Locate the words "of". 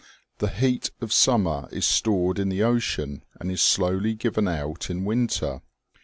0.99-1.13